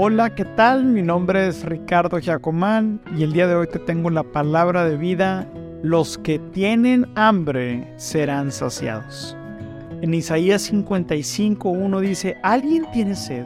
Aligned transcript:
Hola, 0.00 0.32
¿qué 0.32 0.44
tal? 0.44 0.84
Mi 0.84 1.02
nombre 1.02 1.48
es 1.48 1.64
Ricardo 1.64 2.20
Giacomán 2.20 3.00
y 3.16 3.24
el 3.24 3.32
día 3.32 3.48
de 3.48 3.56
hoy 3.56 3.66
te 3.66 3.80
tengo 3.80 4.10
la 4.10 4.22
palabra 4.22 4.84
de 4.84 4.96
vida. 4.96 5.44
Los 5.82 6.16
que 6.18 6.38
tienen 6.38 7.04
hambre 7.16 7.92
serán 7.96 8.52
saciados. 8.52 9.36
En 10.00 10.14
Isaías 10.14 10.72
55.1 10.72 11.98
dice, 11.98 12.36
alguien 12.44 12.86
tiene 12.92 13.16
sed, 13.16 13.44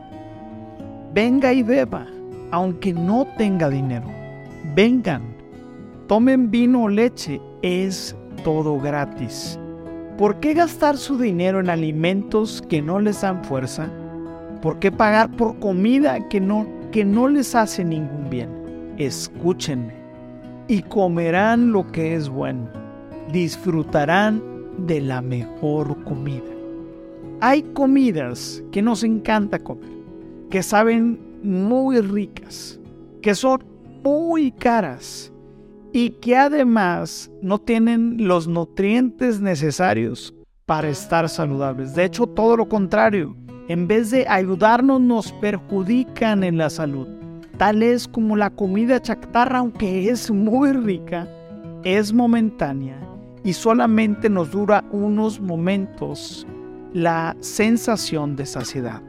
venga 1.15 1.55
y 1.55 1.63
beba, 1.63 2.07
aunque 2.51 2.93
no 2.93 3.27
tenga 3.39 3.71
dinero. 3.71 4.09
Vengan, 4.75 5.23
tomen 6.07 6.51
vino 6.51 6.83
o 6.83 6.89
leche, 6.91 7.41
es 7.63 8.15
todo 8.45 8.79
gratis. 8.79 9.59
¿Por 10.19 10.39
qué 10.39 10.53
gastar 10.53 10.99
su 10.99 11.17
dinero 11.17 11.61
en 11.61 11.71
alimentos 11.71 12.63
que 12.69 12.83
no 12.83 13.01
les 13.01 13.23
dan 13.23 13.43
fuerza? 13.43 13.89
¿Por 14.63 14.79
qué 14.79 14.93
pagar 14.93 15.29
por 15.33 15.59
comida 15.59 16.29
que 16.29 16.41
no, 16.41 16.69
que 16.93 17.05
no 17.05 17.27
les 17.27 17.53
hace 17.57 17.85
ningún 17.85 18.31
bien? 18.31 18.49
Escúchenme 18.97 19.93
y 20.69 20.83
comerán 20.83 21.73
lo 21.73 21.91
que 21.91 22.15
es 22.15 22.29
bueno. 22.29 22.69
Disfrutarán 23.33 24.41
de 24.79 25.01
la 25.01 25.21
mejor 25.21 26.05
comida. 26.05 26.45
Hay 27.41 27.63
comidas 27.75 28.63
que 28.71 28.83
nos 28.83 29.03
encanta 29.03 29.59
comer, 29.59 29.91
que 30.49 30.63
saben 30.63 31.19
muy 31.43 32.01
ricas, 32.01 32.79
que 33.21 33.35
son 33.35 33.65
muy 34.05 34.53
caras 34.53 35.33
y 35.93 36.11
que 36.11 36.37
además 36.37 37.33
no 37.43 37.59
tienen 37.61 38.29
los 38.29 38.47
nutrientes 38.47 39.41
necesarios 39.41 40.33
para 40.67 40.89
estar 40.89 41.29
saludables. 41.29 41.97
De 41.97 42.05
hecho, 42.05 42.29
todo 42.29 42.57
lo 42.57 42.69
contrario 42.69 43.37
en 43.69 43.87
vez 43.87 44.11
de 44.11 44.27
ayudarnos, 44.29 45.01
nos 45.01 45.33
perjudican 45.33 46.45
en 46.45 46.59
la 46.59 46.71
salud. 46.71 47.07
Tal 47.59 47.83
es 47.83 48.09
como 48.09 48.37
la 48.37 48.51
comida 48.51 49.01
chatarra, 49.01 49.59
aunque 49.59 50.09
es 50.09 50.31
muy 50.31 50.73
rica, 50.73 51.29
es 51.85 52.13
momentánea 52.13 52.99
y 53.45 53.53
solamente 53.53 54.29
nos 54.29 54.51
dura 54.51 54.85
unos 54.91 55.41
momentos 55.41 56.47
la 56.93 57.37
sensación 57.41 58.37
de 58.37 58.47
saciedad. 58.47 59.03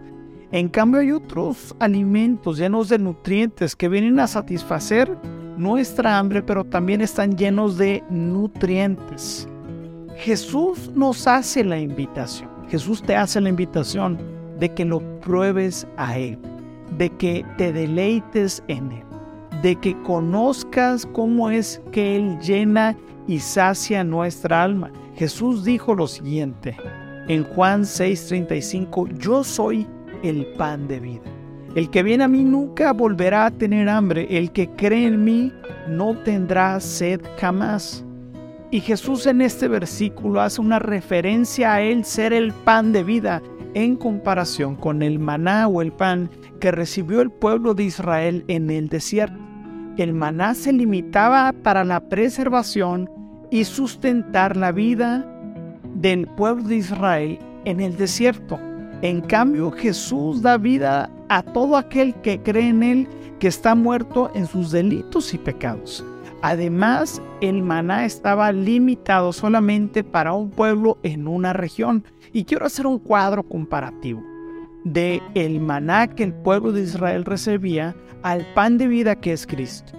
En 0.51 0.69
cambio 0.69 1.01
hay 1.01 1.11
otros 1.11 1.75
alimentos 1.79 2.57
llenos 2.57 2.89
de 2.89 2.99
nutrientes 2.99 3.75
que 3.75 3.89
vienen 3.89 4.19
a 4.19 4.27
satisfacer 4.27 5.17
nuestra 5.57 6.17
hambre, 6.17 6.41
pero 6.43 6.63
también 6.63 7.01
están 7.01 7.35
llenos 7.35 7.77
de 7.77 8.03
nutrientes. 8.09 9.47
Jesús 10.17 10.91
nos 10.93 11.27
hace 11.27 11.63
la 11.63 11.79
invitación. 11.79 12.49
Jesús 12.69 13.01
te 13.01 13.15
hace 13.15 13.41
la 13.41 13.49
invitación 13.49 14.19
de 14.63 14.69
que 14.69 14.85
lo 14.85 15.01
pruebes 15.19 15.85
a 15.97 16.17
Él, 16.17 16.39
de 16.97 17.09
que 17.09 17.45
te 17.57 17.73
deleites 17.73 18.63
en 18.69 18.93
Él, 18.93 19.03
de 19.61 19.75
que 19.75 19.93
conozcas 20.03 21.05
cómo 21.05 21.49
es 21.49 21.81
que 21.91 22.15
Él 22.15 22.39
llena 22.39 22.95
y 23.27 23.39
sacia 23.39 24.05
nuestra 24.05 24.63
alma. 24.63 24.89
Jesús 25.17 25.65
dijo 25.65 25.93
lo 25.93 26.07
siguiente 26.07 26.77
en 27.27 27.43
Juan 27.43 27.81
6:35, 27.81 29.09
yo 29.17 29.43
soy 29.43 29.85
el 30.23 30.45
pan 30.53 30.87
de 30.87 31.01
vida. 31.01 31.23
El 31.75 31.89
que 31.89 32.01
viene 32.01 32.23
a 32.23 32.29
mí 32.29 32.45
nunca 32.45 32.93
volverá 32.93 33.47
a 33.47 33.51
tener 33.51 33.89
hambre, 33.89 34.27
el 34.29 34.53
que 34.53 34.69
cree 34.69 35.07
en 35.07 35.25
mí 35.25 35.51
no 35.89 36.15
tendrá 36.19 36.79
sed 36.79 37.19
jamás. 37.37 38.05
Y 38.71 38.79
Jesús 38.79 39.27
en 39.27 39.41
este 39.41 39.67
versículo 39.67 40.39
hace 40.39 40.61
una 40.61 40.79
referencia 40.79 41.73
a 41.73 41.81
Él 41.81 42.05
ser 42.05 42.31
el 42.31 42.53
pan 42.53 42.93
de 42.93 43.03
vida, 43.03 43.41
en 43.73 43.95
comparación 43.95 44.75
con 44.75 45.01
el 45.01 45.19
maná 45.19 45.67
o 45.67 45.81
el 45.81 45.91
pan 45.91 46.29
que 46.59 46.71
recibió 46.71 47.21
el 47.21 47.31
pueblo 47.31 47.73
de 47.73 47.83
Israel 47.83 48.43
en 48.47 48.69
el 48.69 48.89
desierto. 48.89 49.37
El 49.97 50.13
maná 50.13 50.55
se 50.55 50.73
limitaba 50.73 51.53
para 51.63 51.83
la 51.83 51.99
preservación 52.09 53.09
y 53.51 53.65
sustentar 53.65 54.57
la 54.57 54.71
vida 54.71 55.25
del 55.95 56.27
pueblo 56.27 56.63
de 56.63 56.77
Israel 56.77 57.39
en 57.65 57.79
el 57.79 57.95
desierto. 57.95 58.59
En 59.01 59.21
cambio, 59.21 59.71
Jesús 59.71 60.41
da 60.41 60.57
vida 60.57 61.09
a 61.29 61.43
todo 61.43 61.77
aquel 61.77 62.15
que 62.21 62.41
cree 62.41 62.69
en 62.69 62.83
Él, 62.83 63.07
que 63.39 63.47
está 63.47 63.75
muerto 63.75 64.31
en 64.33 64.47
sus 64.47 64.71
delitos 64.71 65.33
y 65.33 65.37
pecados. 65.37 66.03
Además, 66.43 67.21
el 67.39 67.63
maná 67.63 68.03
estaba 68.03 68.51
limitado 68.51 69.31
solamente 69.31 70.03
para 70.03 70.33
un 70.33 70.49
pueblo 70.49 70.97
en 71.01 71.29
una 71.29 71.53
región. 71.53 72.03
Y 72.33 72.43
quiero 72.43 72.65
hacer 72.65 72.85
un 72.85 72.99
cuadro 72.99 73.43
comparativo 73.43 74.21
de 74.83 75.21
el 75.35 75.61
maná 75.61 76.07
que 76.07 76.25
el 76.25 76.33
pueblo 76.33 76.73
de 76.73 76.81
Israel 76.81 77.23
recibía 77.23 77.95
al 78.23 78.45
pan 78.55 78.77
de 78.77 78.87
vida 78.87 79.15
que 79.15 79.31
es 79.31 79.47
Cristo. 79.47 79.93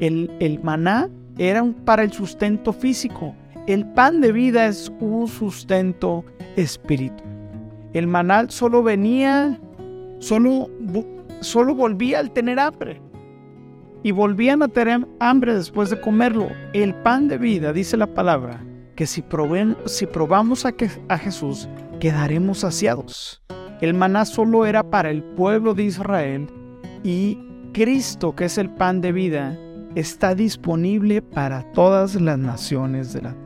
El, 0.00 0.30
el 0.40 0.62
maná 0.62 1.08
era 1.38 1.64
para 1.86 2.02
el 2.02 2.12
sustento 2.12 2.74
físico. 2.74 3.34
El 3.66 3.86
pan 3.94 4.20
de 4.20 4.30
vida 4.30 4.66
es 4.66 4.92
un 5.00 5.26
sustento 5.26 6.22
espiritual. 6.54 7.24
El 7.94 8.08
maná 8.08 8.44
solo 8.50 8.82
venía, 8.82 9.58
solo, 10.18 10.68
solo 11.40 11.74
volvía 11.74 12.18
al 12.18 12.30
tener 12.30 12.60
hambre 12.60 13.00
y 14.02 14.10
volvían 14.10 14.62
a 14.62 14.68
tener 14.68 15.06
hambre 15.20 15.54
después 15.54 15.90
de 15.90 16.00
comerlo. 16.00 16.48
El 16.72 16.94
pan 16.94 17.28
de 17.28 17.38
vida, 17.38 17.72
dice 17.72 17.96
la 17.96 18.06
palabra, 18.06 18.64
que 18.96 19.06
si, 19.06 19.24
si 19.86 20.06
probamos 20.06 20.66
a, 20.66 21.18
Jesús, 21.18 21.68
quedaremos 22.00 22.58
saciados. 22.58 23.42
El 23.80 23.94
maná 23.94 24.24
solo 24.24 24.66
era 24.66 24.82
para 24.82 25.10
el 25.10 25.22
pueblo 25.22 25.74
de 25.74 25.84
Israel 25.84 26.48
y 27.02 27.38
Cristo, 27.72 28.34
que 28.34 28.44
es 28.44 28.58
el 28.58 28.70
pan 28.70 29.00
de 29.00 29.12
vida, 29.12 29.58
está 29.94 30.34
disponible 30.34 31.22
para 31.22 31.70
todas 31.72 32.14
las 32.20 32.38
naciones 32.38 33.12
de 33.12 33.22
la. 33.22 33.36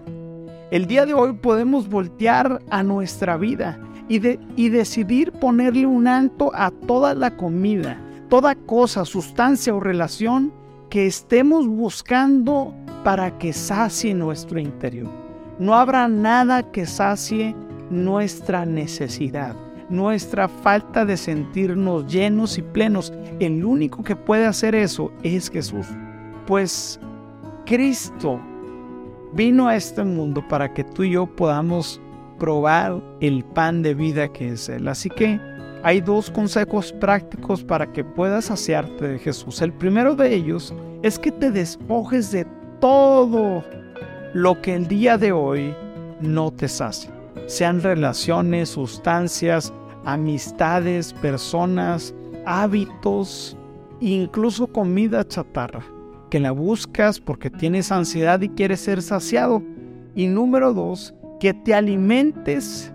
El 0.71 0.87
día 0.87 1.07
de 1.07 1.15
hoy 1.15 1.33
podemos 1.35 1.89
voltear 1.89 2.61
a 2.71 2.83
nuestra 2.83 3.37
vida 3.37 3.79
y, 4.09 4.19
de, 4.19 4.39
y 4.57 4.69
decidir 4.69 5.33
ponerle 5.33 5.87
un 5.87 6.09
alto 6.09 6.51
a 6.55 6.71
toda 6.71 7.15
la 7.15 7.37
comida, 7.37 8.01
toda 8.29 8.55
cosa, 8.55 9.05
sustancia 9.05 9.75
o 9.75 9.81
relación 9.81 10.53
que 10.91 11.07
estemos 11.07 11.67
buscando 11.67 12.75
para 13.05 13.39
que 13.39 13.53
sacie 13.53 14.15
nuestro 14.15 14.59
interior. 14.59 15.09
No 15.59 15.75
habrá 15.75 16.09
nada 16.09 16.71
que 16.71 16.87
sacie 16.87 17.55
nuestra 17.91 18.67
necesidad, 18.67 19.57
nuestra 19.89 20.49
falta 20.49 21.05
de 21.05 21.17
sentirnos 21.17 22.07
llenos 22.07 22.59
y 22.59 22.63
plenos. 22.63 23.13
El 23.41 23.65
único 23.65 24.03
que 24.03 24.17
puede 24.17 24.47
hacer 24.47 24.75
eso 24.75 25.13
es 25.23 25.51
Jesús. 25.51 25.87
Pues 26.47 27.01
Cristo 27.65 28.41
vino 29.33 29.69
a 29.69 29.77
este 29.77 30.05
mundo 30.05 30.47
para 30.49 30.73
que 30.73 30.85
tú 30.85 31.05
y 31.05 31.13
yo 31.13 31.27
podamos 31.27 32.01
probar 32.39 33.03
el 33.21 33.45
pan 33.45 33.83
de 33.83 33.95
vida 33.95 34.29
que 34.33 34.51
es 34.51 34.69
Él. 34.69 34.89
Así 34.89 35.09
que 35.09 35.41
hay 35.83 36.01
dos 36.01 36.31
consejos 36.31 36.93
prácticos 36.93 37.63
para 37.63 37.93
que 37.93 38.05
puedas 38.05 38.47
saciarte 38.47 39.09
de 39.09 39.19
Jesús. 39.19 39.61
El 39.63 39.73
primero 39.73 40.15
de 40.15 40.35
ellos 40.35 40.75
es 41.03 41.19
que 41.19 41.31
te 41.31 41.51
despojes 41.51 42.33
de 42.33 42.47
todo 42.81 43.65
lo 44.35 44.61
que 44.61 44.75
el 44.75 44.89
día 44.89 45.17
de 45.17 45.33
hoy 45.33 45.75
no 46.21 46.51
te 46.51 46.69
sacia. 46.69 47.11
Sean 47.47 47.81
relaciones, 47.81 48.71
sustancias, 48.71 49.73
amistades, 50.05 51.13
personas, 51.15 52.15
hábitos, 52.45 53.57
incluso 54.01 54.67
comida 54.67 55.27
chatarra, 55.27 55.85
que 56.31 56.41
la 56.41 56.51
buscas 56.51 57.21
porque 57.21 57.51
tienes 57.51 57.93
ansiedad 57.93 58.41
y 58.41 58.49
quieres 58.49 58.81
ser 58.81 59.03
saciado. 59.03 59.63
Y 60.15 60.27
número 60.27 60.73
dos, 60.73 61.15
que 61.39 61.55
te 61.55 61.75
alimentes 61.75 62.93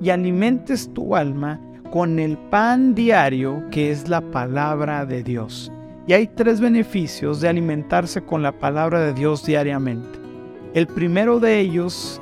y 0.00 0.10
alimentes 0.10 0.92
tu 0.92 1.16
alma 1.16 1.60
con 1.94 2.18
el 2.18 2.36
pan 2.36 2.96
diario 2.96 3.62
que 3.70 3.92
es 3.92 4.08
la 4.08 4.20
palabra 4.32 5.06
de 5.06 5.22
Dios. 5.22 5.70
Y 6.08 6.12
hay 6.12 6.26
tres 6.26 6.60
beneficios 6.60 7.40
de 7.40 7.48
alimentarse 7.48 8.20
con 8.24 8.42
la 8.42 8.50
palabra 8.50 8.98
de 8.98 9.12
Dios 9.12 9.46
diariamente. 9.46 10.18
El 10.74 10.88
primero 10.88 11.38
de 11.38 11.60
ellos, 11.60 12.20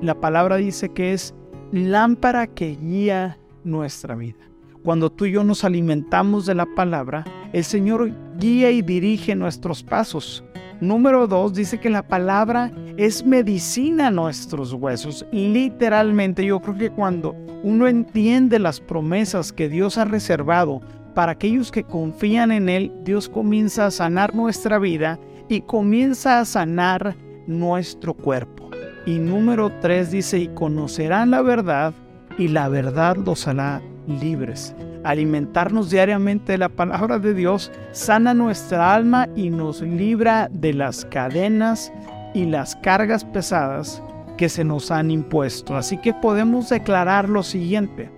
la 0.00 0.14
palabra 0.14 0.56
dice 0.56 0.88
que 0.88 1.12
es 1.12 1.34
lámpara 1.70 2.46
que 2.46 2.78
guía 2.80 3.36
nuestra 3.62 4.14
vida. 4.14 4.40
Cuando 4.82 5.10
tú 5.10 5.26
y 5.26 5.32
yo 5.32 5.44
nos 5.44 5.64
alimentamos 5.64 6.46
de 6.46 6.54
la 6.54 6.64
palabra, 6.74 7.26
el 7.52 7.64
Señor 7.64 8.10
guía 8.38 8.70
y 8.70 8.82
dirige 8.82 9.34
nuestros 9.34 9.82
pasos. 9.82 10.44
Número 10.80 11.26
dos, 11.26 11.52
dice 11.52 11.78
que 11.78 11.90
la 11.90 12.02
palabra 12.02 12.70
es 12.96 13.24
medicina 13.24 14.06
a 14.06 14.10
nuestros 14.10 14.72
huesos. 14.72 15.26
Literalmente, 15.30 16.44
yo 16.44 16.60
creo 16.60 16.76
que 16.76 16.90
cuando 16.90 17.36
uno 17.62 17.86
entiende 17.86 18.58
las 18.58 18.80
promesas 18.80 19.52
que 19.52 19.68
Dios 19.68 19.98
ha 19.98 20.06
reservado 20.06 20.80
para 21.14 21.32
aquellos 21.32 21.70
que 21.70 21.84
confían 21.84 22.50
en 22.50 22.68
Él, 22.70 22.92
Dios 23.04 23.28
comienza 23.28 23.86
a 23.86 23.90
sanar 23.90 24.34
nuestra 24.34 24.78
vida 24.78 25.18
y 25.48 25.60
comienza 25.60 26.40
a 26.40 26.44
sanar 26.46 27.14
nuestro 27.46 28.14
cuerpo. 28.14 28.70
Y 29.04 29.18
número 29.18 29.70
tres 29.80 30.10
dice, 30.10 30.38
y 30.38 30.48
conocerán 30.48 31.30
la 31.30 31.42
verdad 31.42 31.92
y 32.38 32.48
la 32.48 32.68
verdad 32.68 33.16
los 33.16 33.46
hará 33.46 33.82
libres. 34.06 34.74
Alimentarnos 35.04 35.90
diariamente 35.90 36.52
de 36.52 36.58
la 36.58 36.68
palabra 36.68 37.18
de 37.18 37.34
Dios, 37.34 37.72
sana 37.92 38.34
nuestra 38.34 38.94
alma 38.94 39.28
y 39.34 39.50
nos 39.50 39.82
libra 39.82 40.48
de 40.52 40.72
las 40.72 41.04
cadenas 41.06 41.92
y 42.34 42.44
las 42.44 42.76
cargas 42.76 43.24
pesadas 43.24 44.02
que 44.36 44.48
se 44.48 44.64
nos 44.64 44.90
han 44.90 45.10
impuesto. 45.10 45.76
Así 45.76 45.96
que 45.96 46.14
podemos 46.14 46.68
declarar 46.68 47.28
lo 47.28 47.42
siguiente, 47.42 48.10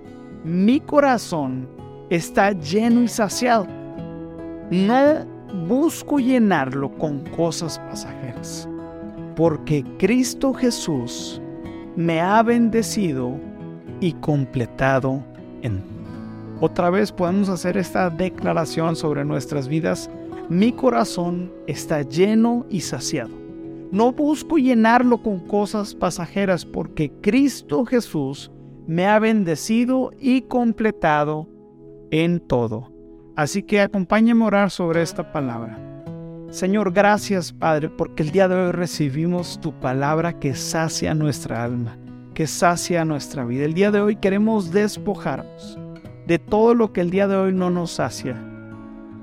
mi 0.44 0.80
corazón 0.80 1.68
está 2.10 2.52
lleno 2.52 3.02
y 3.02 3.08
saciado. 3.08 3.66
No 4.70 5.26
busco 5.66 6.18
llenarlo 6.18 6.90
con 6.98 7.20
cosas 7.30 7.78
pasajeras, 7.90 8.68
porque 9.36 9.84
Cristo 9.98 10.52
Jesús 10.52 11.40
me 11.96 12.20
ha 12.20 12.42
bendecido 12.42 13.36
y 14.00 14.12
completado 14.14 15.22
en 15.62 15.82
otra 16.64 16.90
vez 16.90 17.10
podemos 17.10 17.48
hacer 17.48 17.76
esta 17.76 18.08
declaración 18.08 18.94
sobre 18.94 19.24
nuestras 19.24 19.66
vidas. 19.66 20.08
Mi 20.48 20.70
corazón 20.70 21.52
está 21.66 22.02
lleno 22.02 22.66
y 22.70 22.82
saciado. 22.82 23.32
No 23.90 24.12
busco 24.12 24.58
llenarlo 24.58 25.20
con 25.20 25.40
cosas 25.40 25.92
pasajeras 25.92 26.64
porque 26.64 27.10
Cristo 27.20 27.84
Jesús 27.84 28.52
me 28.86 29.08
ha 29.08 29.18
bendecido 29.18 30.12
y 30.20 30.42
completado 30.42 31.48
en 32.12 32.38
todo. 32.38 32.92
Así 33.34 33.64
que 33.64 33.80
acompáñame 33.80 34.44
a 34.44 34.46
orar 34.46 34.70
sobre 34.70 35.02
esta 35.02 35.32
palabra. 35.32 35.80
Señor, 36.50 36.92
gracias 36.92 37.52
Padre, 37.52 37.88
porque 37.88 38.22
el 38.22 38.30
día 38.30 38.46
de 38.46 38.54
hoy 38.54 38.70
recibimos 38.70 39.60
tu 39.60 39.72
palabra 39.72 40.38
que 40.38 40.54
sacia 40.54 41.12
nuestra 41.12 41.64
alma, 41.64 41.98
que 42.34 42.46
sacia 42.46 43.04
nuestra 43.04 43.44
vida. 43.44 43.64
El 43.64 43.74
día 43.74 43.90
de 43.90 44.00
hoy 44.00 44.14
queremos 44.14 44.70
despojarnos 44.70 45.81
de 46.26 46.38
todo 46.38 46.74
lo 46.74 46.92
que 46.92 47.00
el 47.00 47.10
día 47.10 47.28
de 47.28 47.36
hoy 47.36 47.52
no 47.52 47.70
nos 47.70 47.92
sacia, 47.92 48.36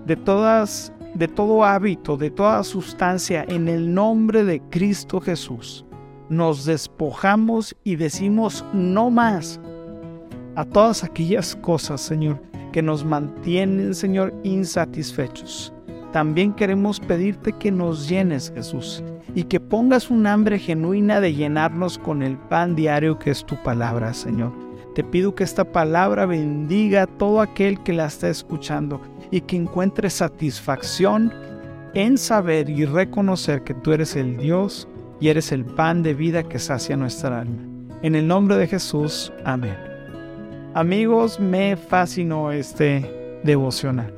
de 0.06 0.16
todas 0.16 0.94
de 1.14 1.28
todo 1.28 1.64
hábito, 1.64 2.18
de 2.18 2.30
toda 2.30 2.64
sustancia 2.64 3.44
en 3.48 3.68
el 3.68 3.94
nombre 3.94 4.44
de 4.44 4.62
Cristo 4.70 5.20
Jesús. 5.20 5.86
Nos 6.30 6.66
despojamos 6.66 7.76
y 7.84 7.96
decimos 7.96 8.64
no 8.74 9.10
más 9.10 9.60
a 10.56 10.66
todas 10.66 11.04
aquellas 11.04 11.56
cosas, 11.56 12.02
Señor, 12.02 12.42
que 12.72 12.82
nos 12.82 13.04
mantienen, 13.04 13.96
Señor, 13.96 14.34
insatisfechos. 14.44 15.74
También 16.12 16.54
queremos 16.54 17.00
pedirte 17.00 17.54
que 17.54 17.72
nos 17.72 18.08
llenes, 18.08 18.52
Jesús, 18.54 19.04
y 19.36 19.44
que 19.44 19.60
pongas 19.60 20.10
un 20.10 20.26
hambre 20.28 20.60
genuina 20.60 21.20
de 21.20 21.34
llenarnos 21.34 21.98
con 21.98 22.24
el 22.24 22.38
pan 22.38 22.76
diario 22.76 23.20
que 23.20 23.32
es 23.32 23.46
tu 23.46 23.56
palabra, 23.64 24.14
Señor. 24.14 24.69
Te 24.96 25.04
pido 25.04 25.36
que 25.36 25.44
esta 25.44 25.72
palabra 25.72 26.26
bendiga 26.26 27.04
a 27.04 27.08
todo 27.08 27.42
aquel 27.42 27.82
que 27.84 27.94
la 27.94 28.08
está 28.08 28.30
escuchando 28.30 29.02
y 29.32 29.42
que 29.42 29.56
encuentre 29.56 30.10
satisfacción 30.10 31.32
en 31.94 32.18
saber 32.18 32.70
y 32.70 32.86
reconocer 32.86 33.64
que 33.64 33.74
tú 33.74 33.94
eres 33.94 34.16
el 34.16 34.38
Dios 34.38 34.88
y 35.20 35.30
eres 35.30 35.52
el 35.52 35.66
pan 35.66 36.02
de 36.02 36.14
vida 36.14 36.44
que 36.44 36.60
sacia 36.60 36.98
nuestra 36.98 37.42
alma. 37.42 37.62
En 38.02 38.16
el 38.16 38.28
nombre 38.28 38.56
de 38.58 38.68
Jesús, 38.68 39.32
amén. 39.44 39.78
Amigos, 40.74 41.40
me 41.40 41.76
fascinó 41.76 42.52
este 42.52 43.40
devocional. 43.44 44.14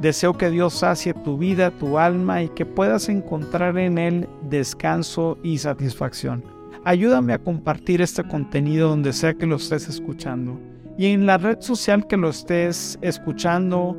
Deseo 0.00 0.36
que 0.36 0.50
Dios 0.50 0.74
sacie 0.74 1.14
tu 1.14 1.38
vida, 1.38 1.70
tu 1.70 1.98
alma 1.98 2.42
y 2.42 2.48
que 2.48 2.66
puedas 2.66 3.08
encontrar 3.08 3.78
en 3.78 3.98
Él 3.98 4.28
descanso 4.48 5.38
y 5.42 5.58
satisfacción. 5.58 6.42
Ayúdame 6.84 7.32
a 7.32 7.38
compartir 7.38 8.02
este 8.02 8.24
contenido 8.24 8.88
donde 8.88 9.12
sea 9.12 9.34
que 9.34 9.46
lo 9.46 9.56
estés 9.56 9.88
escuchando. 9.88 10.58
Y 10.98 11.06
en 11.06 11.26
la 11.26 11.38
red 11.38 11.60
social 11.60 12.06
que 12.08 12.16
lo 12.16 12.28
estés 12.28 12.98
escuchando 13.02 13.96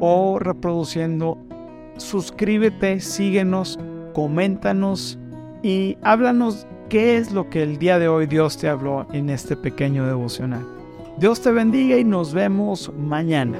o 0.00 0.38
reproduciendo, 0.38 1.38
suscríbete, 1.96 3.00
síguenos, 3.00 3.78
coméntanos 4.12 5.18
y 5.62 5.96
háblanos 6.02 6.66
qué 6.90 7.16
es 7.16 7.32
lo 7.32 7.48
que 7.48 7.62
el 7.62 7.78
día 7.78 7.98
de 7.98 8.08
hoy 8.08 8.26
Dios 8.26 8.58
te 8.58 8.68
habló 8.68 9.06
en 9.12 9.30
este 9.30 9.56
pequeño 9.56 10.06
devocional. 10.06 10.64
Dios 11.18 11.40
te 11.40 11.50
bendiga 11.50 11.96
y 11.96 12.04
nos 12.04 12.34
vemos 12.34 12.92
mañana. 12.98 13.58